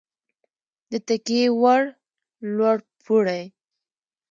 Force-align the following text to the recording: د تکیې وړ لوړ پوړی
د 0.91 0.93
تکیې 1.07 1.45
وړ 1.61 1.81
لوړ 2.55 2.77
پوړی 3.05 3.43